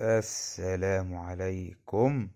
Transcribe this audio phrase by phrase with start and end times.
[0.00, 2.28] السلام عليكم.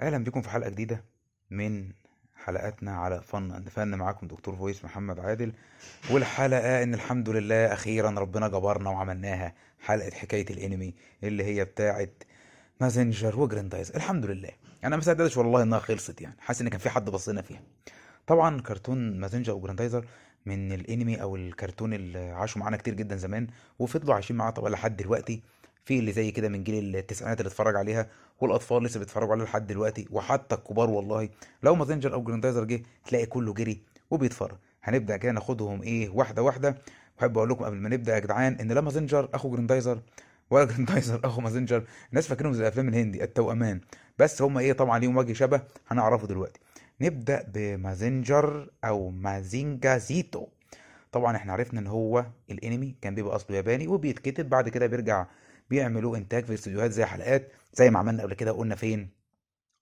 [0.00, 1.04] أهلا بكم في حلقة جديدة
[1.50, 1.92] من
[2.34, 3.94] حلقاتنا على فن and فن.
[3.94, 5.52] معاكم دكتور فويس محمد عادل
[6.10, 12.08] والحلقة إن الحمد لله أخيرا ربنا جبرنا وعملناها حلقة حكاية الأنمي اللي هي بتاعه
[12.80, 14.50] مازنجر وجراندايز الحمد لله.
[14.84, 16.36] أنا ما صدقتش والله إنها خلصت يعني.
[16.38, 17.62] حاسس إن كان في حد باصص لنا فيها.
[18.26, 20.06] طبعا كرتون مازنجر وجراندايزر
[20.46, 23.46] من الأنمي أو الكرتون اللي عاشوا معانا كتير جدا زمان
[23.78, 25.42] وفضلوا عايشين معانا طبعا لحد دلوقتي.
[25.86, 28.06] في اللي زي كده من جيل التسعينات اللي اتفرج عليها
[28.40, 31.28] والأطفال لسه بيتفرجوا عليها لحد دلوقتي وحتى الكبار والله.
[31.62, 34.56] لو مازنجر أو جراندايزر جه تلاقي كله جري وبيتفرج.
[34.82, 36.74] هنبدأ كده ناخدهم إيه واحدة واحدة.
[37.18, 40.00] واحب أقول لكم قبل ما نبدأ يا جدعان إن لا مازنجر أخو جراندايزر
[40.50, 41.84] ولا جراندايزر أخو مازنجر.
[42.10, 43.80] الناس فاكرينهم زي الأفلام الهندي التوأمان.
[44.18, 46.60] بس هم إيه طبعا ليهم وجه شبه هنعرفه دلوقتي.
[47.00, 50.46] نبدأ بمازنجر أو مازينجا زيتو.
[51.12, 55.26] طبعا إحنا عرفنا إن هو الإنمي كان بيبقى أصله ياباني وبيتكتب بعد كده بيرجع
[55.70, 59.10] بيعملوا إنتاج في استوديوهات زي حلقات زي ما عملنا قبل كده قلنا فين؟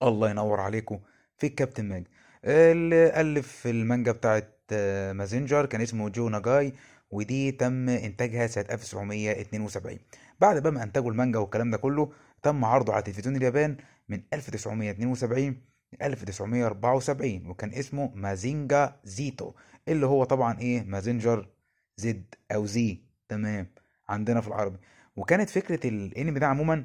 [0.02, 1.00] الله ينور عليكم
[1.36, 2.04] في الكابتن ماج
[2.44, 6.72] اللي ألف المانجا بتاعت آه، مازنجر كان اسمه جو ناجاي
[7.10, 9.98] ودي تم إنتاجها سنة 1972
[10.40, 13.76] بعد بقى ما أنتجوا المانجا والكلام ده كله تم عرضه على تلفزيون اليابان
[14.08, 15.56] من 1972
[15.92, 19.52] ل 1974 وكان اسمه مازينجا زيتو
[19.88, 21.48] اللي هو طبعا إيه؟ مازنجر
[21.96, 22.98] زد أو زي
[23.28, 23.66] تمام
[24.08, 24.78] عندنا في العربي.
[25.16, 26.84] وكانت فكرة الانمي ده عموما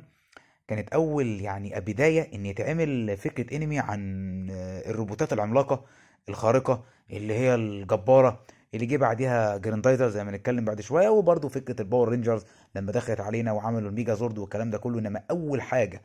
[0.67, 5.85] كانت أول يعني بداية إن يتعمل فكرة انمي عن آه، الروبوتات العملاقة
[6.29, 11.81] الخارقة اللي هي الجبارة اللي جه بعديها جراندايزر زي ما نتكلم بعد شوية وبرده فكرة
[11.81, 14.99] الباور رينجرز لما دخلت علينا وعملوا الميجا زورد والكلام ده كله.
[14.99, 16.01] إنما أول حاجة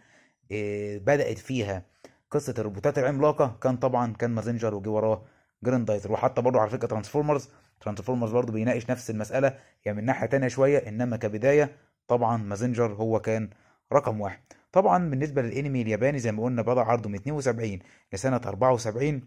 [0.52, 1.82] آه، بدأت فيها
[2.30, 5.24] قصة الروبوتات العملاقة كان طبعا كان مازنجر وجي وراه
[5.64, 6.12] جراندايزر.
[6.12, 7.48] وحتى برضه على فكرة ترانسفورمرز
[7.80, 11.76] ترانسفورمرز برضه بيناقش نفس المسألة يعني من ناحية تانية شوية إنما كبداية
[12.08, 13.50] طبعا مازنجر هو كان
[13.92, 14.40] رقم واحد.
[14.72, 17.78] طبعا بالنسبة للانمي الياباني زي ما قلنا بدأ عرضه من 72
[18.12, 19.22] لسنة 74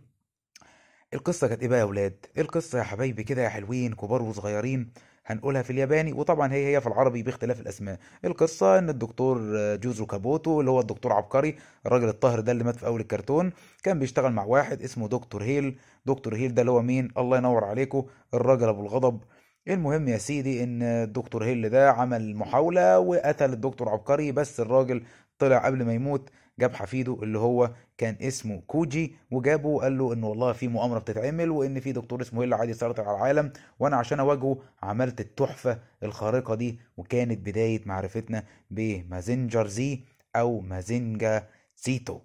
[1.14, 4.92] القصة كانت إيه بقى يا ولاد؟ القصة يا حبايبي كده يا حلوين كبار وصغيرين
[5.26, 8.00] هنقولها في الياباني وطبعا هي هي في العربي باختلاف الأسماء.
[8.26, 9.40] القصة إن الدكتور
[9.76, 11.56] جوزو كابوتو اللي هو الدكتور عبقري
[11.86, 13.52] الراجل الظاهر ده اللي مات في أول الكرتون
[13.84, 15.80] كان بيشتغل مع واحد اسمه دكتور هيل.
[16.06, 19.24] دكتور هيل ده اللي هو مين؟ الله ينور عليكم الراجل أبو الغضب.
[19.68, 25.04] المهم يا سيدي إن الدكتور هيل ده عمل محاولة وقتل الدكتور عبقري بس الراجل
[25.40, 26.30] طلع قبل ما يموت
[26.60, 31.50] جاب حفيده اللي هو كان اسمه كوجي وجابه وقال له إن والله في مؤامرة بتتعمل
[31.50, 36.56] وإن في دكتور اسمه هيل عايز يسيطر على العالم وأنا عشان أواجهه عملت التحفة الخارقة
[36.56, 40.00] دي وكانت بداية معرفتنا بمازنجر زي
[40.36, 41.48] أو مازينجا
[41.86, 42.20] زيتو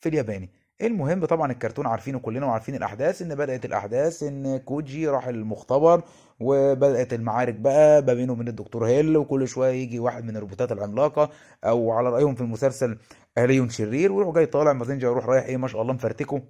[0.00, 0.50] في الياباني.
[0.82, 6.02] المهم طبعا الكرتون عارفينه كلنا وعارفين الأحداث إن بدأت الأحداث إن كوجي راح المختبر
[6.42, 11.30] وبدأت المعارك بقى ما بينه وبين الدكتور هيل وكل شوية يجي واحد من الروبوتات العملاقة
[11.64, 12.98] أو على رأيهم في المسلسل
[13.38, 16.42] آلي شرير ويروح جاي طالع مازنجر يروح رايح إيه ما شاء الله مفرتكه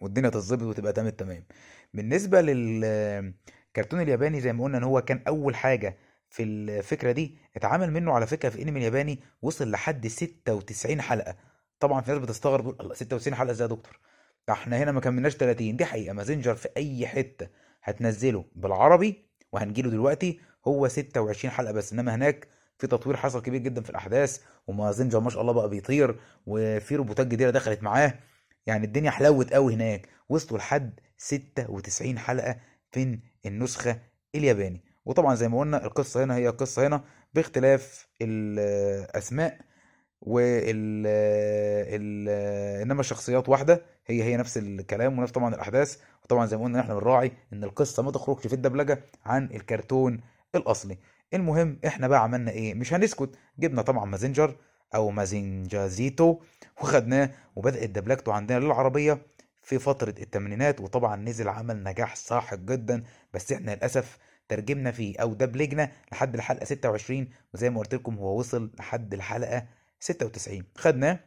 [0.00, 1.44] والدنيا تتظبط وتبقى تمام التمام
[1.94, 5.96] بالنسبة للكرتون الياباني زي ما قلنا إن هو كان أول حاجة
[6.30, 11.36] في الفكرة دي اتعمل منه على فكرة في انمي الياباني وصل لحد 96 حلقة.
[11.80, 13.98] طبعا في ناس بتستغرب تقول الله 96 حلقة إزاي يا دكتور؟
[14.50, 17.48] إحنا هنا ما كملناش 30 دي حقيقة مازنجر في أي حتة.
[17.88, 20.40] هتنزله بالعربي وهنجيله دلوقتي.
[20.66, 25.30] هو 26 حلقة بس إنما هناك في تطوير حصل كبير جدا في الأحداث ومازنجر ما
[25.30, 28.14] شاء الله بقى بيطير وفي روبوتات جديدة دخلت معاه.
[28.66, 30.08] يعني الدنيا حلوت قوي هناك.
[30.28, 32.56] وصلوا لحد 96 حلقة
[32.92, 33.98] في النسخة
[34.34, 34.84] الياباني.
[35.04, 39.58] وطبعا زي ما قلنا القصة هنا هي القصة هنا باختلاف الأسماء.
[40.20, 41.06] وال
[41.86, 42.28] ال...
[42.82, 45.96] إنما الشخصيات واحدة هي هي نفس الكلام ونفس طبعا الأحداث.
[46.24, 50.20] وطبعا زي ما قلنا إحنا بنراعي إن القصة ما تخرجش في الدبلجة عن الكرتون
[50.54, 50.98] الأصلي.
[51.34, 53.30] المهم إحنا بقى عملنا إيه؟ مش هنسكت.
[53.58, 54.56] جبنا طبعا مازنجر
[54.94, 56.38] أو مازنجازيتو
[56.82, 59.22] وخدناه وبدات دبلجته عندنا للعربية
[59.62, 63.04] في فترة الثمانينات وطبعا نزل عمل نجاح ساحق جدا.
[63.34, 64.18] بس إحنا للأسف
[64.48, 69.66] ترجمنا فيه أو دبلجنا لحد الحلقة 26 وزي ما قلت لكم هو وصل لحد الحلقة
[70.00, 71.20] 96 خدناه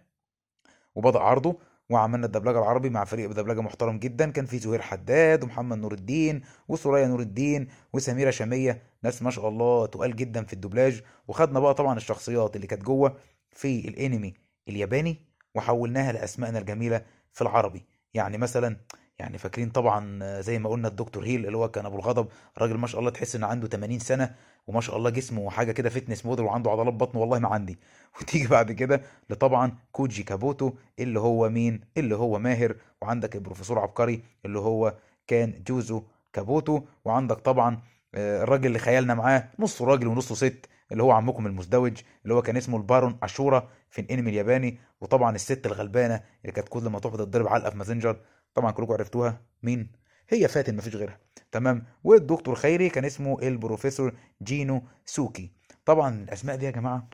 [0.96, 1.60] وبدأ عرضه
[1.90, 4.32] وعملنا الدبلجة العربي مع فريق دبلجة محترم جدا.
[4.32, 8.82] كان في زهير حداد ومحمد نور الدين وسوريا نور الدين وسميرة شامية.
[9.04, 13.18] ناس ما شاء الله تقال جدا في الدبلاج وخدنا بقى طبعا الشخصيات اللي كانت جوه
[13.52, 14.34] في الانمي
[14.68, 15.18] الياباني
[15.56, 17.02] وحولناها لأسمائنا الجميلة
[17.34, 17.86] في العربي.
[18.14, 18.78] يعني مثلا
[19.20, 22.28] يعني فاكرين طبعا زي ما قلنا الدكتور هيل اللي هو كان أبو الغضب.
[22.58, 24.36] راجل ما شاء الله تحس إن عنده 80 سنة.
[24.68, 27.80] وما شاء الله جسمه حاجة كده fitness model وعنده عضلات بطن والله ما عندي.
[28.22, 32.76] وتيجي بعد كده لطبعا كوجي كابوتو اللي هو مين؟ اللي هو ماهر.
[33.02, 34.96] وعندك البروفيسور عبقري اللي هو
[35.28, 36.04] كان جوزو
[36.34, 36.82] كابوتو.
[37.06, 37.82] وعندك طبعا
[38.16, 42.42] آه، الراجل اللي خيالنا معاه نصه راجل ونصه ست اللي هو عمكم المزدوج اللي هو
[42.42, 44.78] كان اسمه البارون أشورا في الانمي الياباني.
[45.02, 48.18] وطبعا الست الغلبانة اللي كانت كل ما تروح تتضرب علقة في مازنجر
[48.54, 49.42] طبعا كلكم عرفتوها.
[49.64, 50.01] مين؟
[50.32, 51.20] هي فاتن مفيش غيرها.
[51.52, 55.52] تمام؟ والدكتور خيري كان اسمه البروفيسور جينو سوكي.
[55.86, 57.10] طبعا الأسماء دي يا جماعة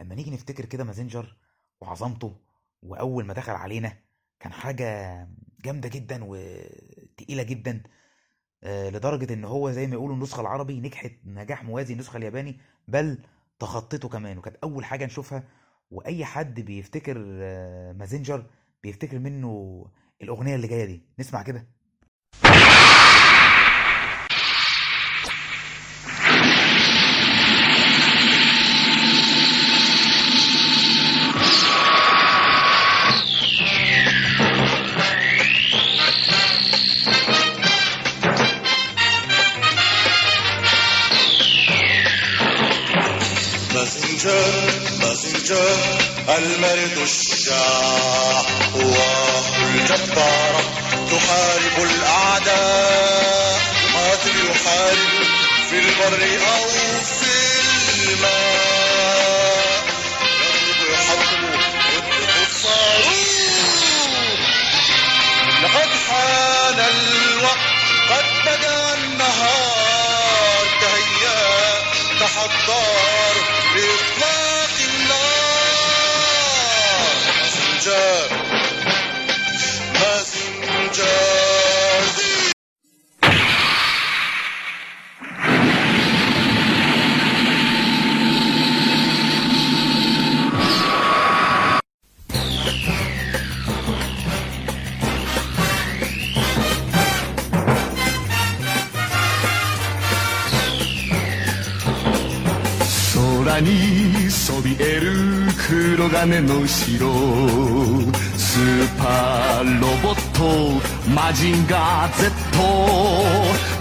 [0.00, 1.36] لما نيجي نفتكر كده مازنجر
[1.80, 2.36] وعظمته
[2.82, 3.92] وأول ما دخل علينا
[4.40, 5.28] كان حاجة
[5.64, 7.82] جامدة جدا وتقيلة جدا
[8.64, 13.18] آه، لدرجة إن هو زي ما يقولوا النسخة العربي نجحت نجاح موازي النسخة الياباني بل
[13.58, 14.38] تخطته كمان.
[14.38, 15.48] وكانت أول حاجة نشوفها
[15.90, 18.46] وأي حد بيفتكر آه، مازنجر
[18.82, 19.84] بيفتكر منه
[20.22, 21.02] الأغنية اللي جاية دي.
[21.18, 21.75] نسمع كده.
[48.74, 50.62] قواه الجبارة
[51.10, 53.60] تحارب الأعداء
[53.94, 55.24] قاتل يحارب
[55.70, 56.68] في البر أو
[57.04, 57.34] في
[58.02, 59.84] الماء.
[62.42, 63.26] الصاروخ
[65.62, 67.76] لقد حان الوقت
[68.10, 71.82] قد بدا النهار تهيأ
[72.20, 73.34] تحضر
[73.74, 74.35] لإطلاق
[77.96, 78.35] ماسنجر
[106.16, 107.06] 黒金の城
[108.38, 110.40] スーパーロボット
[111.10, 112.30] マジンガー Z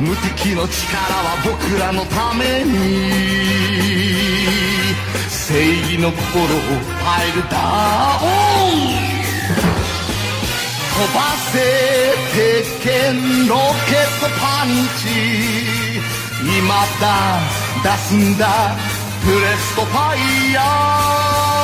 [0.01, 2.73] 無敵の力は僕らのために
[5.29, 6.47] 正義の心を
[7.05, 7.55] パイルダ
[8.19, 8.85] ウン
[10.91, 11.19] 飛ば
[11.53, 11.53] せ
[12.35, 13.55] 鉄拳ロ
[13.87, 14.67] ケットパン
[14.99, 15.07] チ。
[16.41, 17.39] 今だ
[17.81, 18.75] 出すんだ
[19.23, 20.15] プレストファ
[20.49, 21.54] イヤー。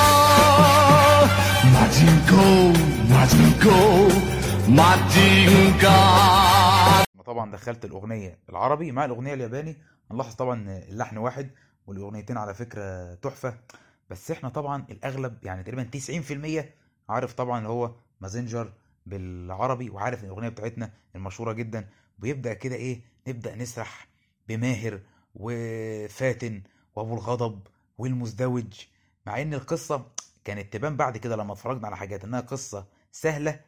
[7.25, 9.75] طبعا دخلت الأغنية العربي مع الأغنية الياباني.
[10.11, 11.49] هنلاحظ طبعا اللحن واحد
[11.88, 13.57] والأغنيتين على فكرة تحفة.
[14.09, 16.65] بس إحنا طبعا الأغلب يعني تقريبا 90%
[17.09, 17.91] عارف طبعا اللي هو
[18.21, 18.73] مازنجر
[19.05, 21.88] بالعربي وعارف الأغنية بتاعتنا المشهورة جدا.
[22.19, 24.07] بيبدا كده إيه نبدأ نسرح
[24.47, 24.99] بماهر
[25.35, 26.61] وفاتن
[26.95, 27.59] وأبو الغضب
[27.97, 28.85] والمزدوج.
[29.25, 30.05] مع إن القصة
[30.45, 33.59] كانت تبان بعد كده لما اتفرجنا على حاجات انها قصة سهلة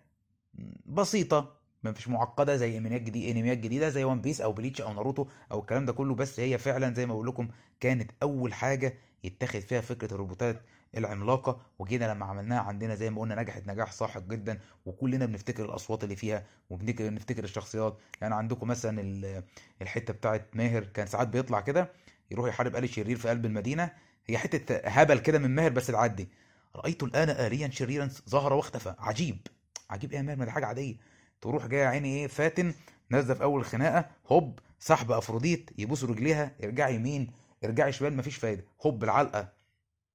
[0.86, 1.54] بسيطة
[1.84, 5.60] مش معقدة زي انميات جديده انميات جديدة زي وان بيس أو بليتش أو ناروتو أو
[5.60, 7.48] الكلام ده كله بس هي فعلا زي ما بقول لكم
[7.80, 8.94] كانت أول حاجة
[9.24, 10.62] يتخذ فيها فكرة الروبوتات
[10.98, 16.04] العملاقة وجينا لما عملناها عندنا زي ما قلنا نجحت نجاح ساحق جدا وكلنا بنفتكر الأصوات
[16.04, 17.98] اللي فيها وبنفتكر الشخصيات.
[18.22, 19.44] يعني عندكم مثلا ال-
[19.82, 21.90] الحتة بتاعت ماهر كان ساعات بيطلع كده
[22.32, 23.92] يروح يحارب آل شرير في قلب المدينة
[24.28, 26.28] هي حتة هبل كده من ماهر بس تعدي.
[26.76, 28.96] رأيت الآن آليا شريرا ظهر واختفى.
[29.00, 29.48] عجيب.
[29.90, 30.96] عجيب إيه يا ما دي حاجة عادية.
[31.42, 32.74] تروح جاية يا عيني إيه؟ فاتن
[33.10, 37.32] نازلة في أول خناقة هوب سحب أفروديت يبوس رجليها ارجعي يمين
[37.64, 38.66] ارجعي شمال مفيش فايدة.
[38.86, 39.48] هوب العلقه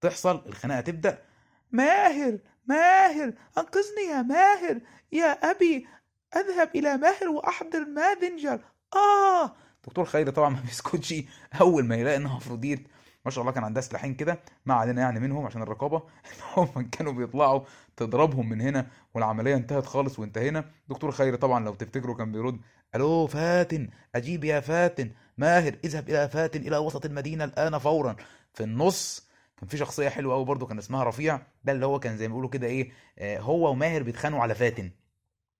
[0.00, 1.22] تحصل الخناقة تبدأ.
[1.72, 4.80] ماهر ماهر أنقذني يا ماهر.
[5.12, 5.86] يا أبي
[6.36, 8.60] أذهب إلى ماهر وأحضر مازنجر
[8.94, 9.52] آه!
[9.86, 11.14] دكتور خيري طبعا ما بيسكتش.
[11.60, 12.88] أول ما يلاقي إنها أفروديت
[13.28, 16.02] ما شاء الله كان عندها سلاحين كده ما علينا يعني منهم عشان الرقابة.
[16.56, 17.60] هم كانوا بيطلعوا
[17.96, 20.64] تضربهم من هنا والعملية انتهت خالص وانتهينا.
[20.88, 22.60] دكتور خيري طبعا لو تفتكروا كان بيرد
[22.94, 28.16] ألو فاتن أجيب يا فاتن ماهر اذهب إلى فاتن إلى وسط المدينة الآن فورا.
[28.54, 32.16] في النص كان في شخصية حلوة قوي برضه كان اسمها رفيع ده اللي هو كان
[32.16, 34.90] زي ما بيقولوا كده إيه آه، هو وماهر بيتخانقوا على فاتن.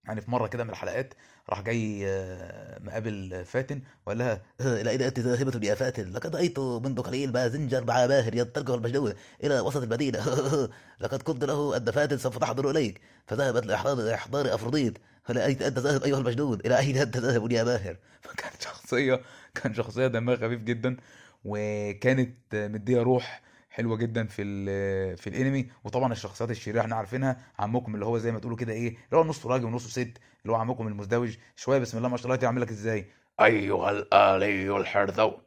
[0.05, 1.15] يعني في مرة كده من الحلقات
[1.51, 6.37] راح جاي آه، مقابل فاتن وقال لها آه، إلى أين أنت ذاهبة يا فاتن؟ لقد
[6.37, 9.13] رأيت منذ قليل مازنجر مع ماهر ينطلق المجنون
[9.45, 10.19] إلى وسط المدينة
[11.01, 14.99] لقد قلت له أن فاتن سوف تحضر إليك فذهبت لإحضار إحضار أفروديت
[15.31, 19.21] إلى أين أنت ذاهب أيها المجنون؟ إلى أين أنت ذاهب يا ماهر؟ فكان شخصية
[19.55, 20.97] كان شخصية دمها خفيف جدا
[21.45, 25.69] وكانت مدية روح حلوة جدا في ال- في الانمي.
[25.85, 29.25] وطبعا الشخصيات الشريرة إحنا عارفينها عمكم اللي هو زي ما تقولوا كده إيه اللي هو
[29.25, 31.79] نصه راجل ونصه ست اللي هو عمكم المزدوج شوية.
[31.79, 33.07] بسم الله ما شاء الله يعمل لك إزاي؟
[33.41, 35.39] أيها الآلي الحرذون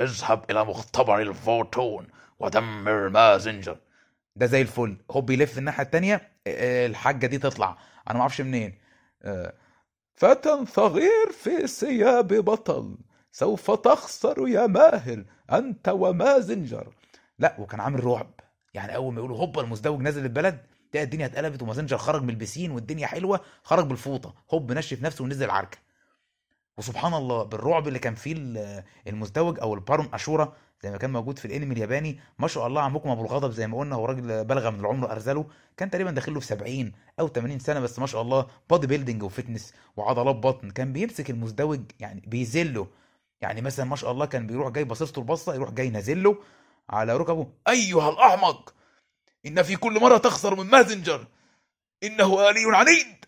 [0.00, 2.06] اذهب إلى مختبر الفوتون
[2.38, 3.78] ودمر مازنجر.
[4.36, 4.96] ده زي الفل.
[5.10, 7.78] هو بيلف الناحية التانية آه، الحاجة دي تطلع.
[8.08, 8.78] أنا ما أعرفش منين.
[9.22, 9.54] آه،
[10.14, 12.98] فتى صغير في ثياب بطل
[13.32, 16.94] سوف تخسر يا ماهر أنت ومازنجر.
[17.38, 18.30] لا وكان عامل رعب.
[18.74, 20.60] يعني أول ما يقولوا هوبا المزدوج نازل البلد
[20.92, 24.34] تلاقي الدنيا اتقلبت ومازنجر خرج من البسين والدنيا حلوة خرج بالفوطة.
[24.54, 25.78] هوب نشف نفسه ونزل العركة.
[26.78, 30.52] وسبحان الله بالرعب اللي كان فيه ال- المزدوج أو البارون أشورا
[30.82, 33.78] زي ما كان موجود في الانمي الياباني ما شاء الله عمكم أبو الغضب زي ما
[33.78, 37.58] قلنا هو راجل بلغ من العمر ارزله كان تقريبا داخل له في 70 أو 80
[37.58, 40.70] سنة بس ما شاء الله body building و fitness وعضلات بطن.
[40.70, 42.86] كان بيمسك المزدوج يعني بيذله.
[43.40, 46.36] يعني مثلا ما شاء الله كان بيروح جاي باصص البصة يروح جاي نازل له.
[46.90, 47.52] على ركبه.
[47.68, 48.74] أيها الاحمق
[49.46, 51.26] إن في كل مرة تخسر من مازنجر
[52.02, 53.24] إنه آلي عنيد.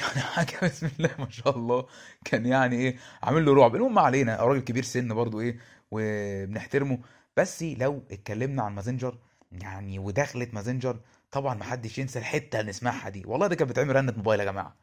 [0.00, 1.86] يعني حاجة بسم الله ما شاء الله.
[2.24, 3.74] كان يعني إيه عامل له رعب.
[3.76, 5.58] المهم ما علينا راجل كبير سن برضو إيه
[5.90, 6.98] وبنحترمه.
[7.36, 9.18] بس لو اتكلمنا عن مازنجر
[9.52, 13.22] يعني ودخلة مازنجر طبعا ما حدش ينسى الحتة اللي نسمعها دي.
[13.26, 14.76] والله دي كانت بتعمل رنة موبايل يا جماعة.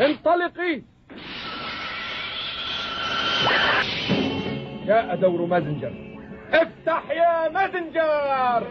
[0.00, 0.82] انطلقي.
[4.86, 5.92] جاء دور مازنجر.
[6.52, 8.66] افتح يا مازنجر!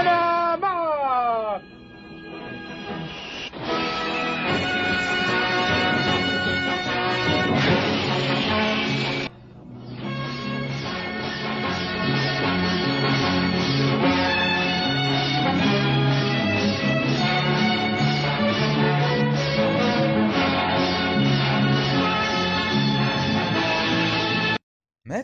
[0.00, 0.33] أنا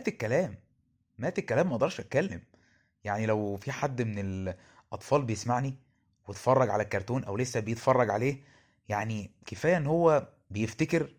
[0.01, 0.55] مات الكلام
[1.17, 2.41] مات الكلام ما أقدرش اتكلم.
[3.03, 5.75] يعني لو في حد من الاطفال بيسمعني
[6.27, 8.43] واتفرج على الكرتون أو لسه بيتفرج عليه
[8.89, 11.09] يعني كفاية ان هو بيفتكر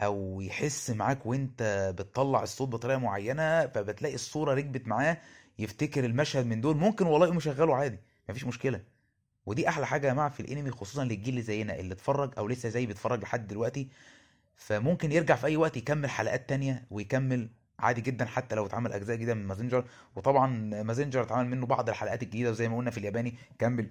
[0.00, 5.18] أو يحس معاك وانت بتطلع الصوت بطريقة معينة فبتلاقي الصورة ركبت معاه
[5.58, 8.80] يفتكر المشهد من دول ممكن والله يقوم يشغله عادي مفيش مشكلة.
[9.46, 12.68] ودي أحلى حاجة يا جماعة في الانمي خصوصا للجيل اللي زينا اللي اتفرج أو لسه
[12.68, 13.88] زي بيتفرج لحد دلوقتي.
[14.56, 17.48] فممكن يرجع في اي وقت يكمل حلقات تانية ويكمل
[17.80, 19.84] عادي جدا حتى لو اتعمل أجزاء جديدة من مازنجر.
[20.16, 20.46] وطبعا
[20.82, 23.34] مازنجر اتعمل منه بعض الحلقات الجديدة وزي ما قلنا في الياباني.
[23.58, 23.90] كمل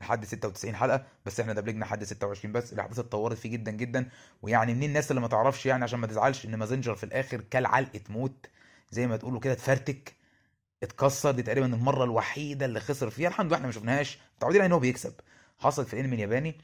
[0.00, 2.72] لحد 96 حلقة بس إحنا دبلجنا لحد 26 بس.
[2.72, 4.08] الأحداث اتطورت فيه جدا جدا.
[4.42, 7.66] ويعني من الناس اللي ما تعرفش يعني عشان ما تزعلش إن مازنجر في الآخر كل
[7.66, 8.46] علقه موت
[8.90, 10.12] زي ما تقولوا كده اتفرتك
[10.82, 13.28] اتكسر دي تقريبا المرة الوحيدة اللي خسر فيها.
[13.28, 14.18] الحمد لله إحنا ما شفناهاش.
[14.36, 15.14] متعودين إن هو بيكسب.
[15.58, 16.54] حصلت في الأنمي الياباني.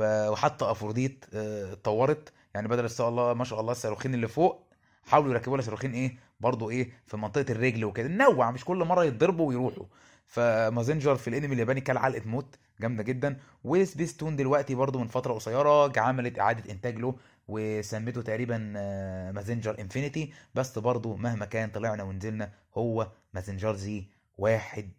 [0.00, 2.32] وحتى أفروديت آه، اتطورت.
[2.54, 4.66] يعني بدل شاء الله ما شاء الله الصاروخين اللي فوق
[5.06, 8.08] حاولوا يركبوا لها صاروخين إيه برضو إيه في منطقة الرجل وكده.
[8.08, 9.84] نوع مش كل مرة يتضربوا ويروحوا.
[10.26, 13.40] فمازنجر في الانمي الياباني كان علقة موت جامدة جدا.
[13.64, 17.14] وسبيستون دلوقتي برضو من فترة قصيرة عملت إعادة إنتاج له
[17.48, 20.32] وسميته تقريبا آه، مازنجر إنفينيتي.
[20.54, 24.04] بس برضو مهما كان طلعنا ونزلنا هو مازنجر زي
[24.38, 24.90] واحد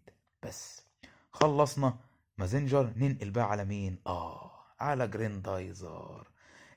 [0.43, 0.81] بس.
[1.31, 1.97] خلصنا
[2.38, 6.27] مازنجر ننقل بقى على مين؟ آه على جريندايزر.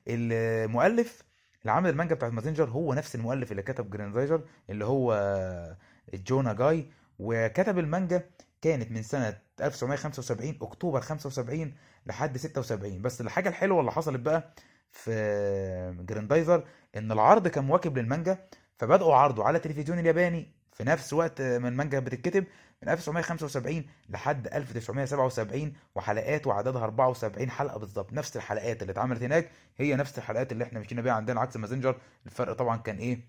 [0.09, 1.23] المؤلف
[1.63, 5.77] اللي عامل المانجا بتاعت مازنجر هو نفس المؤلف اللي كتب جريندايزر اللي هو
[6.15, 6.91] جو ناجاي.
[7.19, 8.25] وكتب المانجا
[8.63, 11.75] كانت من سنة 1975 أكتوبر 75
[12.07, 14.55] لحد 76 بس الحاجة الحلوة اللي حصلت بقى
[14.93, 16.65] في جريندايزر
[16.97, 18.39] إن العرض كان مواكب للمانجا
[18.79, 22.45] فبدأوا عرضه على التلفزيون الياباني في نفس وقت ما المانجا بتتكتب.
[22.83, 29.97] من 1975 لحد 1977 وحلقات وعددها 74 حلقة بالظبط نفس الحلقات اللي اتعملت هناك هي
[29.97, 33.21] نفس الحلقات اللي إحنا مشينا بيها عندنا عكس مازنجر الفرق طبعا كان إيه؟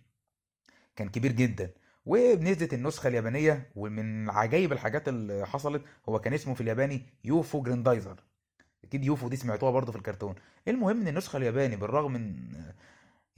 [0.96, 1.72] كان كبير جدا.
[2.06, 8.16] وبنزلت النسخة اليابانية ومن عجائب الحاجات اللي حصلت هو كان اسمه في الياباني يوفو جريندايزر.
[8.84, 10.36] أكيد يوفو دي سمعتوها برضه في الكرتون.
[10.68, 12.36] المهم إن النسخة الياباني بالرغم من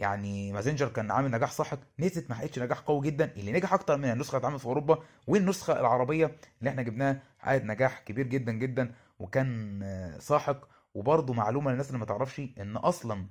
[0.02, 3.32] يعني مازنجر كان عامل نجاح ساحق نزلت ما حققتش نجاح قوي جدا.
[3.38, 7.64] اللي نجح أكتر من النسخة اللي اتعملت في أوروبا والنسخة العربية اللي إحنا جبناها حققت
[7.64, 8.92] نجاح كبير جدا جدا.
[9.20, 10.68] وكان ساحق.
[10.94, 13.26] وبرضه معلومة للناس اللي ما تعرفش إن أصلا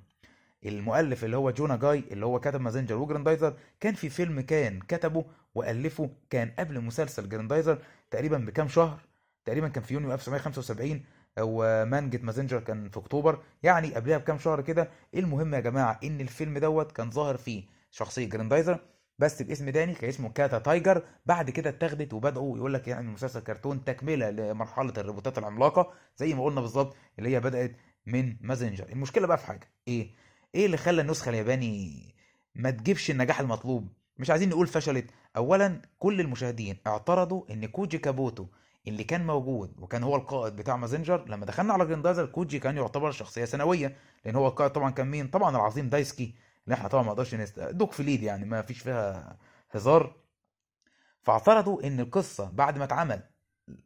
[0.65, 5.25] المؤلف اللي هو جو ناجاي اللي هو كتب مازنجر وجراندايزر كان في فيلم كان كتبه
[5.55, 7.77] وألفه كان قبل مسلسل جراندايزر
[8.11, 8.99] تقريبا بكام شهر
[9.45, 11.03] تقريبا كان في يونيو 1975
[11.39, 13.39] ومانجة مازنجر كان في أكتوبر.
[13.63, 18.29] يعني قبلها بكام شهر كده المهم يا جماعة؟ إن الفيلم دوت كان ظاهر فيه شخصية
[18.29, 18.79] جراندايزر
[19.19, 21.03] بس باسم تاني كان اسمه كاتا تايجر.
[21.25, 26.43] بعد كده اتاخدت وبدأوا يقول لك يعني مسلسل كرتون تكملة لمرحلة الروبوتات العملاقة زي ما
[26.43, 30.09] قلنا بالظبط اللي هي بدأت من مازنجر المشكلة بقى في حاجة إيه؟
[30.55, 32.15] إيه اللي خلى النسخة الياباني
[32.55, 35.05] ما تجيبش النجاح المطلوب؟ مش عايزين نقول فشلت.
[35.37, 38.45] اولا كل المشاهدين اعترضوا إن كوجي كابوتو
[38.87, 43.11] اللي كان موجود وكان هو القائد بتاع مازنجر لما دخلنا على جراندايزر كوجي كان يعتبر
[43.11, 43.95] شخصية ثانويه
[44.25, 46.35] لأن هو القائد طبعا كان مين؟ طبعا العظيم دايسكي
[46.65, 47.59] اللي إحنا طبعا ما نقدرش نست...
[47.59, 49.37] دوك فليد يعني ما فيش فيها
[49.71, 50.15] هزار.
[51.23, 53.21] فاعترضوا إن القصة بعد ما اتعمل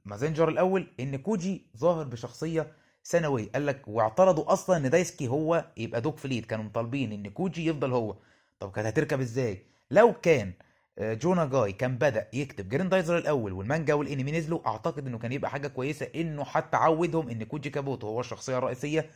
[0.05, 2.71] مازنجر الأول إن كوجي ظاهر بشخصية
[3.05, 7.65] ثانويه قال لك واعترضوا أصلا إن دايسكي هو يبقى دوك فليد كانوا مطالبين إن كوجي
[7.65, 8.15] يفضل هو.
[8.59, 10.53] طب كانت هتركب إزاي؟ لو كان
[10.99, 15.67] جو ناجاي كان بدأ يكتب جريندايزر الأول والمانجا والانمي نزلوا أعتقد إنه كان يبقى حاجة
[15.67, 19.09] كويسة إنه حتى عودهم إن كوجي كابوتو هو الشخصية الرئيسية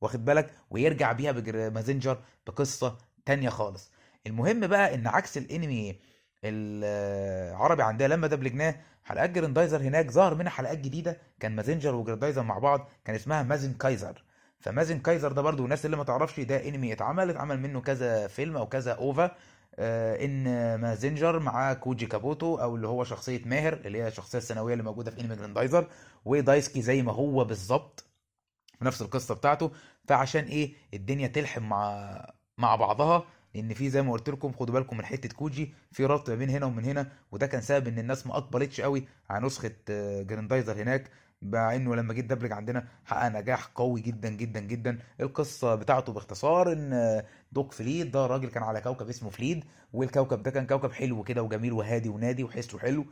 [0.00, 3.92] واخد بالك؟ ويرجع بيها بمازنجر بقصة تانية خالص.
[4.26, 5.96] المهم بقى إن عكس الإنمي
[6.44, 8.74] العربي عندنا لما دبلجناه
[9.04, 14.24] حلقات جريندايزر هناك ظهر منها حلقات جديدة كان مازنجر وجريندايزر مع بعض كان اسمها مازنكايزر.
[14.60, 18.66] فمازنكايزر ده برضو الناس اللي ما تعرفش ده إنمي اتعمل اتعمل منه كذا فيلم أو
[18.66, 19.30] كذا OVA آه،
[19.78, 20.44] إن
[20.80, 25.10] مازنجر مع كوجي كابوتو أو اللي هو شخصية ماهر اللي هي الشخصية الثانوية اللي موجودة
[25.10, 25.86] في انمي جراندايزر
[26.24, 28.04] ودايسكي زي ما هو بالظبط
[28.78, 29.70] في نفس القصة بتاعته.
[30.08, 32.16] فعشان إيه الدنيا تلحم مع
[32.58, 36.30] مع بعضها لأن في زي ما قلت لكم خدوا بالكم من حتة كوجي في ربط
[36.30, 39.72] ما بين هنا ومن هنا وده كان سبب إن الناس ما أقبلتش قوي على نسخة
[39.90, 41.10] آه، جراندايزر هناك.
[41.42, 44.98] مع إنه لما جه اتدبلج عندنا حقق نجاح قوي جدا جدا جدا.
[45.20, 47.22] القصة بتاعته باختصار إن
[47.52, 51.42] دوك فليد ده راجل كان على كوكب اسمه فليد والكوكب ده كان كوكب حلو كده
[51.42, 53.04] وجميل وهادي ونادي وحسه حلو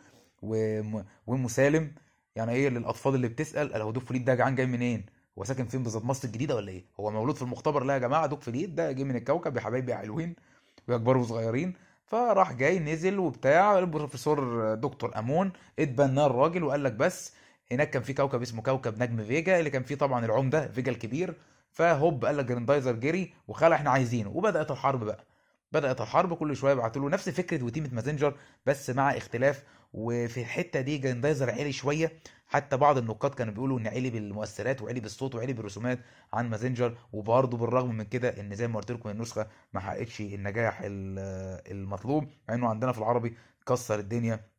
[0.42, 1.92] وم- ومسالم.
[2.36, 5.06] يعني إيه للأطفال اللي بتسأل هو دوك فليد ده جعان جاي منين؟
[5.38, 8.26] هو ساكن فين بالظبط؟ مصر الجديدة ولا إيه؟ هو مولود في المختبر؟ لا يا جماعة
[8.26, 10.36] دوك فليد ده جه من الكوكب يا حبايبي يا حلوين.
[10.88, 11.74] كبار وصغيرين
[12.06, 17.34] فراح جاي نزل وبتاع البروفيسور دكتور أمون اتبناه الراجل وقال لك بس
[17.72, 21.34] هناك كان في كوكب اسمه كوكب نجم فيجا اللي كان فيه طبعا العمدة فيجا الكبير.
[21.70, 24.30] فهوب قال لك جراندايزر جري وخلى إحنا عايزينه.
[24.30, 25.24] وبدأت الحرب بقى.
[25.72, 28.34] بدأت الحرب كل شوية يبعتوا له نفس فكرة وتيمة مازنجر
[28.66, 29.64] بس مع اختلاف.
[29.92, 32.12] وفي الحتة دي جراندايزر عالي شوية.
[32.46, 35.98] حتى بعض النقاد كانوا بيقولوا إن عالي بالمؤثرات وعالي بالصوت وعالي بالرسومات
[36.32, 40.80] عن مازنجر وبرضه بالرغم من كده إن زي ما قلت لكم النسخة ما حققتش النجاح
[40.84, 41.18] ال-
[41.72, 44.51] المطلوب مع إنه عندنا في العربي كسر الدنيا.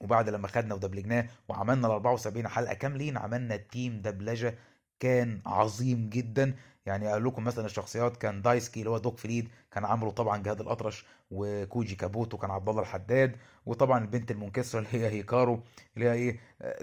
[0.00, 4.54] وبعد لما خدنا ودبلجناه وعملنا ال 74 حلقة كاملين عملنا team دبلجة
[5.00, 6.54] كان عظيم جدا.
[6.86, 10.60] يعني أقول لكم مثلا الشخصيات كان دايسكي اللي هو دوك فليد كان عامله طبعا جهاد
[10.60, 15.62] الأطرش وكوجي كابوتو كان عبد الله الحداد وطبعا البنت المنكسرة اللي هي هيكارو
[15.96, 16.38] اللي هي إيه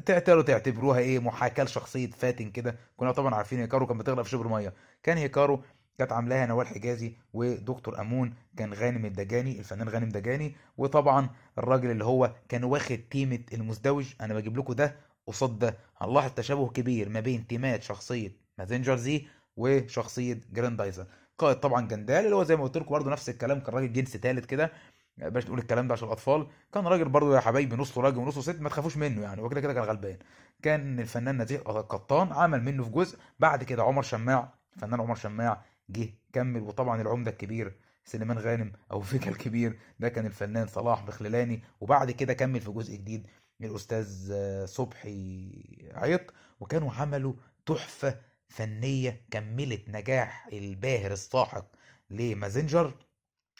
[0.05, 2.75] تقدروا تعتبروها إيه محاكاة لشخصية فاتن كده.
[2.97, 4.73] كنا طبعا عارفين هيكارو كانت بتغرق في شبر مية.
[5.03, 5.63] كان هيكارو
[5.97, 10.55] كانت عاملاها نوال حجازي ودكتور أمون كان غانم الدجاني الفنان غانم دجاني.
[10.77, 14.95] وطبعا الراجل اللي هو كان واخد تيمة المزدوج أنا بجيب لكم ده
[15.27, 15.77] قصاد ده.
[15.97, 19.25] هنلاحظ تشابه كبير ما بين تيمات شخصية مازنجر زي
[19.57, 21.05] وشخصية جراندايزر.
[21.37, 24.17] قائد طبعا جندال اللي هو زي ما قلت لكم برضه نفس الكلام كان راجل جنس
[24.17, 24.71] ثالث كده.
[25.17, 26.47] بلاش نقول الكلام ده عشان الأطفال.
[26.73, 29.61] كان راجل برضه يا حبايبي نصه راجل ونصه ست ما تخافوش منه يعني هو كده
[29.61, 30.17] كده كان غلبان.
[30.61, 33.17] كان الفنان نزيه قطان عمل منه في جزء.
[33.39, 35.61] بعد كده عمر شماع الفنان عمر شماع
[35.93, 36.61] جه كمل.
[36.61, 37.75] وطبعا العمدة الكبير
[38.05, 42.95] سليمان غانم أو فيكا الكبير ده كان الفنان صلاح بخللاني وبعد كده كمل في جزء
[42.95, 43.27] جديد
[43.61, 45.51] الأستاذ صبحي
[45.93, 47.33] عيط وكانوا عملوا
[47.65, 51.65] تحفة فنية كملت نجاح الباهر الساحق
[52.09, 52.93] لمازنجر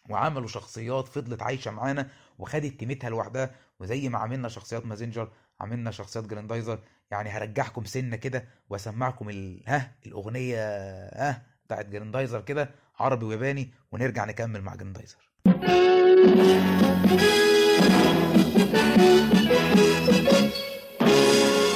[0.10, 3.56] وعملوا شخصيات فضلت عايشة معانا وخدت قيمتها لوحدها.
[3.80, 6.80] وزي ما عملنا شخصيات مازنجر عملنا شخصيات جراندايزر.
[7.12, 9.63] يعني هرجعكم سنة كده وأسمعكم ال...
[9.67, 10.58] ها الأغنية
[11.08, 11.41] ها
[11.73, 15.17] بتاعت جراندايزر كده عربي وياباني ونرجع نكمل مع جراندايزر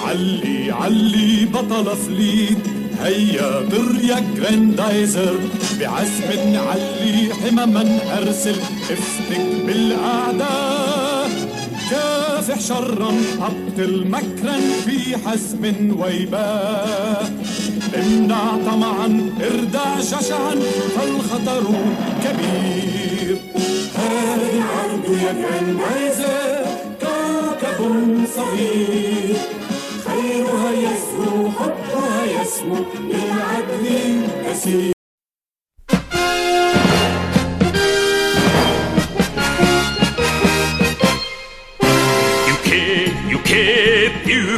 [0.07, 2.59] علي علي بطل فليد
[3.01, 5.39] هيا طر يا جراندايزر
[5.79, 8.55] بعزم علي حمما أرسل
[8.91, 11.29] افتك بالأعداء.
[11.91, 15.63] كافح شرا ابطل مكرا في حزم
[15.99, 17.31] ويباء.
[17.95, 20.55] امنع طمعا اردع جشعا
[20.95, 21.65] فالخطر
[22.23, 23.37] كبير.
[23.95, 26.65] هذه الأرض يا جراندايزر
[27.01, 27.79] كوكب
[28.35, 29.35] صغير.
[30.05, 34.96] خيرها يسمو حبها يسمو للعدل كثير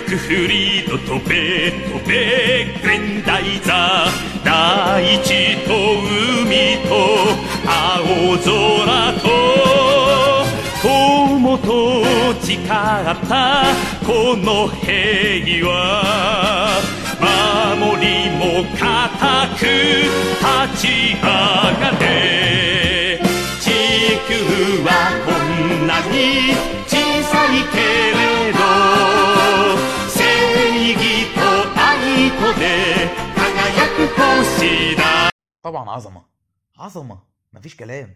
[0.09, 5.71] クフリード飛べ飛べグレンダイザー大地と
[6.41, 6.89] 海と
[7.69, 9.29] 青空と
[10.81, 11.69] 友と
[12.41, 13.63] 誓った。
[14.03, 15.69] この平和
[17.21, 18.81] 守りも固
[19.59, 19.61] く
[20.39, 23.21] 立ち上がれ。
[23.61, 23.63] 地
[24.27, 24.31] 球
[24.83, 24.89] は
[25.23, 26.15] こんなに
[26.87, 28.98] 小さいけれど。
[35.63, 36.25] طبعا عظمة
[36.77, 37.19] عظمة
[37.53, 38.15] مفيش كلام.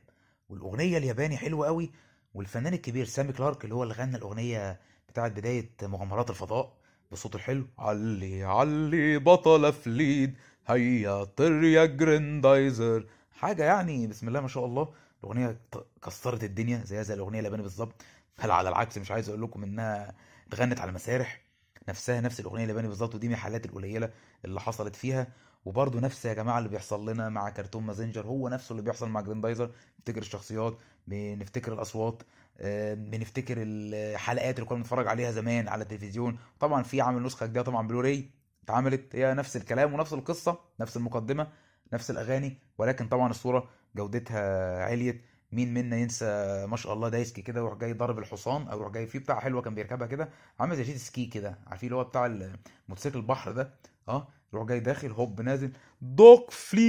[0.50, 1.92] والأغنية الياباني حلوة قوي
[2.34, 6.78] والفنان الكبير سامي كلارك اللي هو اللي غنى الأغنية بتاعت بداية مغامرات الفضاء
[7.12, 7.68] بصوته الحلو.
[7.80, 13.06] علي علي بطل فليد هيا طر يا جريندايزر.
[13.32, 15.62] حاجة يعني بسم الله ما شاء الله الأغنية
[16.06, 18.02] كسرت الدنيا زيها زي الأغنية الياباني بالظبط.
[18.40, 20.16] بل على العكس مش عايز أقول لكم إنها
[20.48, 21.42] اتغنت على مسارح.
[21.90, 24.10] نفسها نفس الأغنية الياباني بالظبط ودي من الحالات القليلة
[24.46, 25.28] اللي حصلت فيها.
[25.66, 29.22] وبرضه نفس يا جماعة اللي بيحصل لنا مع كرتون مازنجر هو نفسه اللي بيحصل مع
[29.22, 29.72] جريندايزر.
[30.00, 32.24] نفتكر الشخصيات بنفتكر الأصوات
[32.60, 36.38] آه، بنفتكر الحلقات اللي كنا بنتفرج عليها زمان على التلفزيون.
[36.60, 38.30] طبعا في عامل نسخة جديدة طبعا بلوراي
[38.64, 41.48] اتعملت هي نفس الكلام ونفس القصة نفس المقدمة
[41.94, 45.22] نفس الأغاني ولكن طبعا الصورة جودتها عليت.
[45.56, 46.26] مين منا ينسى
[46.70, 49.62] ما شاء الله دايسكي كده يروح جاي ضارب الحصان أو يروح جاي في بتاع حلوة
[49.62, 53.74] كان بيركبها كده عامل زي jet ski كده عارفين اللي هو بتاع الموتوسيكل البحر ده؟
[54.10, 56.84] آه يروح جاي داخل هوب نازل دوك فليد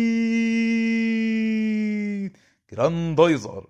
[2.73, 3.67] جراندايزر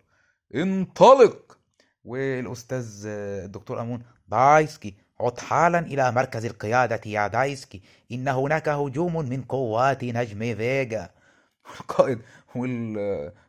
[0.55, 1.59] انطلق.
[2.05, 9.43] والأستاذ الدكتور أمون دايسكي عد حالا إلى مركز القيادة يا دايسكي إن هناك هجوم من
[9.43, 11.11] قوات نجم فيجا.
[11.81, 12.21] القائد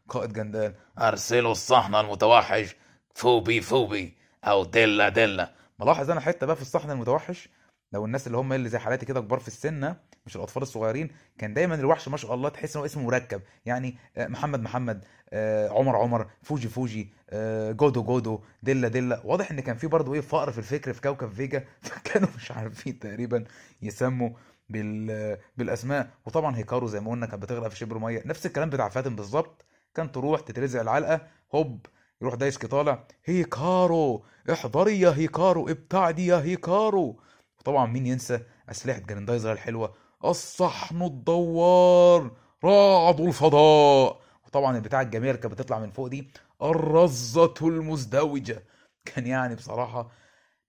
[0.05, 0.73] والقائد جندال.
[0.99, 2.75] أرسلوا الصحن المتوحش.
[3.15, 4.13] فوبي فوبي.
[4.43, 5.51] أو ديلا ديلا.
[5.79, 7.49] ملاحظ أنا حتة بقى في الصحن المتوحش؟
[7.93, 11.53] لو الناس اللي هم اللي زي حالاتي كده كبار في السن مش الأطفال الصغيرين كان
[11.53, 13.41] دايما الوحش ما شاء الله تحس إنه اسمه مركب.
[13.65, 19.21] يعني آه، محمد محمد آه، عمر عمر فوجي فوجي آه، جودو جودو ديلا ديلا.
[19.23, 21.65] واضح إن كان في برضه إيه فقر في الفكر في كوكب فيجا.
[21.81, 23.43] فكانوا مش عارفين تقريبا
[23.81, 24.29] يسموا
[24.69, 26.09] بال بالأسماء.
[26.25, 28.23] وطبعا هيكارو زي ما قلنا كانت بتغرق في شبر مية.
[28.25, 29.65] نفس الكلام بتاع فاتن بالظبط.
[29.95, 31.85] كان تروح تترزع العلقة هوب
[32.21, 37.19] يروح دايسكي طالع هيكارو احضري يا هيكارو ابتعدي يا هيكارو.
[37.59, 39.93] وطبعا مين ينسى أسلحة جراندايزر الحلوة؟
[40.25, 42.31] الصحن الدوار
[42.63, 44.21] رعد الفضاء.
[44.45, 46.31] وطبعا البتاع الجميلة كانت بتطلع من فوق دي
[46.61, 48.63] الرزة المزدوجة.
[49.05, 50.11] كان يعني بصراحة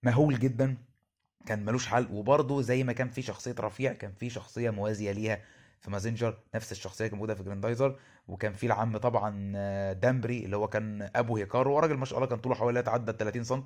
[0.03, 0.77] مهول جدا.
[1.45, 2.07] كان ملوش حل.
[2.11, 5.41] وبرضه زي ما كان في شخصية رفيع كان في شخصية موازية ليها.
[5.87, 10.57] في مازنجر نفس الشخصية كانت موجودة في جراندايزر وكان في العم طبعا آه، دامبري اللي
[10.57, 11.75] هو كان أبو هيكارو.
[11.75, 13.63] وراجل ما شاء الله كان طوله حوالي يتعدى 30 سم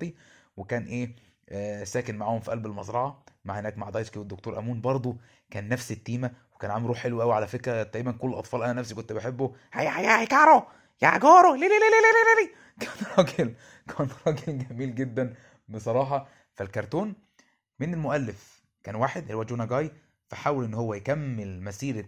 [0.56, 1.16] وكان إيه
[1.48, 5.16] آه، ساكن معاهم في قلب المزرعة مع هناك مع دايسكي والدكتور أمون برضه
[5.50, 8.94] كان نفس التيمة وكان عامل روح حلو قوي على فكرة تقريبا كل الأطفال أنا نفسي
[8.94, 9.54] كنت بحبه.
[9.72, 10.62] هيا هيا هيكارو!
[11.02, 12.52] يا جورو لي لي لي لي لي لي
[12.86, 13.54] كان راجل
[13.88, 15.34] كان راجل جميل جدا
[15.68, 16.28] بصراحة.
[16.54, 17.14] فالكرتون
[17.80, 19.90] من المؤلف كان واحد اللي هو جو ناجاي
[20.32, 22.04] فحاول إن هو يكمل مسيرة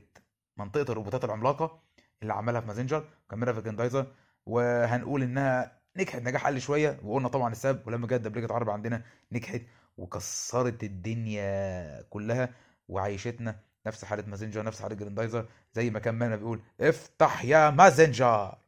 [0.57, 1.83] منطقة الروبوتات العملاقة
[2.23, 4.07] اللي عملها في مازنجر وكملها في جراندايزر
[4.47, 9.63] وهنقول إنها نجحت نجاح قل شوية وقلنا طبعا السبب ولما جت دبلجة عربي عندنا نجحت
[9.97, 12.51] وكسرت الدنيا كلها
[12.89, 13.57] وعيشتنا
[13.87, 18.59] نفس حالة مازنجر نفس حالة جراندايزر زي ما كان مانا بيقول افتح يا مازنجر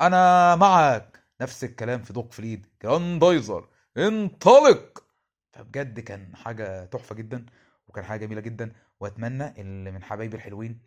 [0.00, 1.22] أنا معك.
[1.40, 5.04] نفس الكلام في دوك فليد جراندايزر انطلق.
[5.52, 7.46] فبجد كان حاجة تحفة جدا
[7.88, 10.78] وكان حاجة جميلة جدا واتمنى اللي من حبايبي الحلوين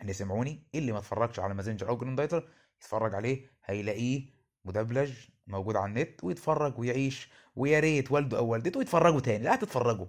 [0.00, 2.48] اللي سمعوني اللي ما اتفرجش على مازنجر أو جراندايزر
[2.80, 4.26] يتفرج عليه هيلاقيه
[4.64, 5.12] مدبلج
[5.46, 10.06] موجود على النت ويتفرج ويعيش ويا ريت والده أو والدته يتفرجوا تاني لا هتتفرجوا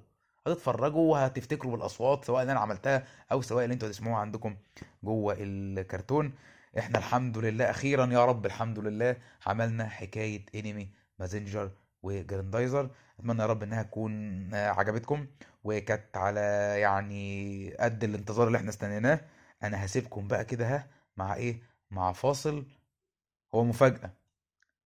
[0.47, 4.55] هتتفرجوا وهتفتكروا بالأصوات سواء اللي أنا عملتها أو سواء اللي أنتوا هتسمعوها عندكم
[5.03, 6.33] جوه الكرتون.
[6.77, 11.71] إحنا الحمد لله أخيرا يا رب الحمد لله عملنا حكاية انمي مازنجر
[12.03, 15.27] وجراندايزر أتمنى يا رب إنها تكون عجبتكم
[15.63, 16.39] وكانت على
[16.81, 19.21] يعني قد الانتظار اللي إحنا استنيناه.
[19.63, 22.65] أنا هسيبكم بقى كده ها مع إيه؟ مع فاصل.
[23.55, 24.13] هو مفاجأة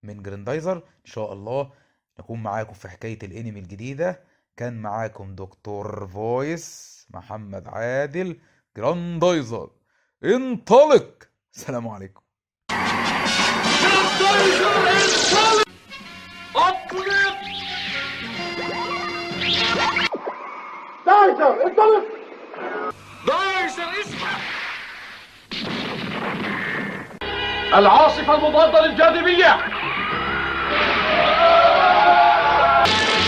[0.04, 1.72] من جراندايزر إن شاء الله
[2.20, 4.24] نكون معاكم في حكاية الأنمي الجديدة.
[4.58, 8.40] كان معاكم دكتور Voice محمد عادل.
[8.78, 9.70] جراندايزر
[10.24, 11.24] انطلق.
[11.56, 12.22] السلام عليكم.
[13.84, 15.63] انطلق!
[27.74, 29.58] العاصفة المضادة للجاذبية.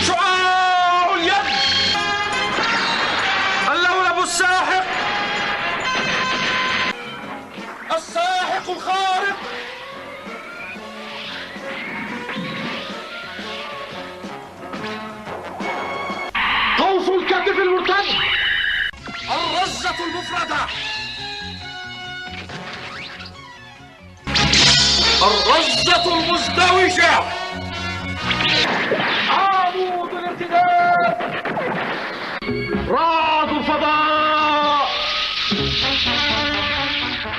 [0.08, 1.45] شعاع اليد.
[3.71, 4.84] اللولب الساحق.
[7.95, 9.14] الساحق الخارق
[20.06, 20.65] المفردة.
[25.24, 27.24] الرزة المزدوجة.
[29.30, 31.15] عمود الارتداد.